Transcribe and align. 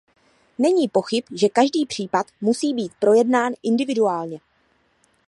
Není 0.57 0.87
pochyb, 0.89 1.23
že 1.31 1.49
každý 1.49 1.85
případ 1.85 2.27
musí 2.41 2.73
být 2.73 2.91
projednán 2.99 3.53
individuálně. 3.63 4.39